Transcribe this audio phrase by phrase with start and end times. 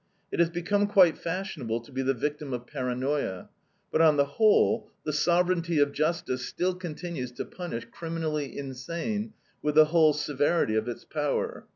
[0.31, 3.49] It has become quite fashionable to be the victim of paranoia.
[3.91, 9.75] But on the whole the "sovereignty of justice" still continues to punish criminally insane with
[9.75, 11.67] the whole severity of its power.